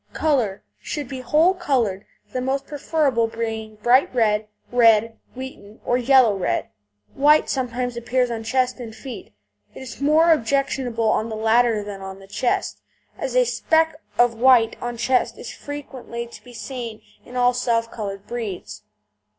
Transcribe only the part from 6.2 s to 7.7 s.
red. White